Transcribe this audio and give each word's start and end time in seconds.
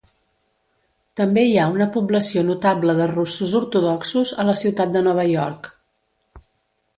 També 1.19 1.43
hi 1.47 1.51
ha 1.63 1.67
una 1.73 1.87
població 1.97 2.43
notable 2.47 2.95
de 3.01 3.07
russos 3.11 3.53
ortodoxos 3.61 4.33
a 4.45 4.47
la 4.49 4.57
ciutat 4.63 4.97
de 4.97 5.05
Nova 5.11 5.27
York. 5.35 5.71